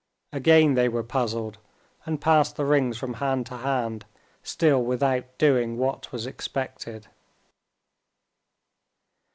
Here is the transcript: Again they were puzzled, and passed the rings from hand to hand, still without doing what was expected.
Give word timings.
Again 0.33 0.73
they 0.73 0.89
were 0.89 1.03
puzzled, 1.03 1.59
and 2.07 2.19
passed 2.19 2.55
the 2.55 2.65
rings 2.65 2.97
from 2.97 3.13
hand 3.13 3.45
to 3.45 3.57
hand, 3.57 4.03
still 4.41 4.81
without 4.83 5.37
doing 5.37 5.77
what 5.77 6.11
was 6.11 6.25
expected. 6.25 7.05